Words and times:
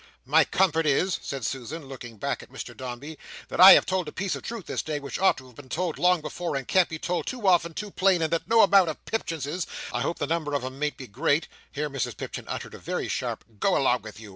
"My 0.25 0.45
comfort 0.45 0.87
is," 0.87 1.19
said 1.21 1.45
Susan, 1.45 1.85
looking 1.85 2.17
back 2.17 2.41
at 2.41 2.51
Mr 2.51 2.75
Dombey, 2.75 3.19
"that 3.49 3.59
I 3.59 3.73
have 3.73 3.85
told 3.85 4.07
a 4.07 4.11
piece 4.11 4.35
of 4.35 4.41
truth 4.41 4.65
this 4.65 4.81
day 4.81 4.99
which 4.99 5.19
ought 5.19 5.37
to 5.37 5.45
have 5.45 5.55
been 5.55 5.69
told 5.69 5.99
long 5.99 6.21
before 6.21 6.55
and 6.55 6.67
can't 6.67 6.89
be 6.89 6.97
told 6.97 7.27
too 7.27 7.47
often 7.47 7.73
or 7.73 7.75
too 7.75 7.91
plain 7.91 8.23
and 8.23 8.33
that 8.33 8.47
no 8.47 8.61
amount 8.61 8.89
of 8.89 9.05
Pipchinses—I 9.05 10.01
hope 10.01 10.17
the 10.17 10.25
number 10.25 10.55
of 10.55 10.63
'em 10.63 10.79
mayn't 10.79 10.97
be 10.97 11.05
great" 11.05 11.47
(here 11.71 11.87
Mrs 11.87 12.17
Pipchin 12.17 12.47
uttered 12.47 12.73
a 12.73 12.79
very 12.79 13.07
sharp 13.07 13.45
"Go 13.59 13.77
along 13.77 14.01
with 14.01 14.19
you!" 14.19 14.29